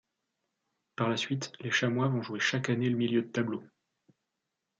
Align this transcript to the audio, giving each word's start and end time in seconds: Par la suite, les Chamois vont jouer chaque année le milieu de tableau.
Par 0.95 1.09
la 1.09 1.15
suite, 1.15 1.51
les 1.59 1.69
Chamois 1.69 2.07
vont 2.07 2.23
jouer 2.23 2.39
chaque 2.39 2.71
année 2.71 2.89
le 2.89 2.97
milieu 2.97 3.21
de 3.21 3.27
tableau. 3.27 3.63